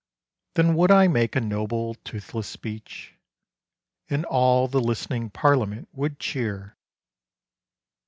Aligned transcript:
Then 0.55 0.73
would 0.77 0.89
I 0.89 1.07
make 1.07 1.35
a 1.35 1.39
noble 1.41 1.93
toothless 1.93 2.47
speech, 2.47 3.13
And 4.09 4.25
all 4.25 4.67
the 4.67 4.81
list'ning 4.81 5.29
parliament 5.29 5.89
would 5.93 6.17
cheer. 6.17 6.75